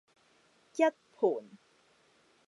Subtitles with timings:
[0.73, 0.81] 一
[1.13, 1.45] 盤